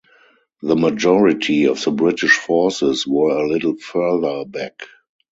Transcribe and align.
The 0.63 0.75
majority 0.75 1.65
of 1.65 1.79
the 1.83 1.91
British 1.91 2.35
forces 2.35 3.05
were 3.05 3.37
a 3.37 3.47
little 3.47 3.77
further 3.77 4.45
back. 4.45 4.81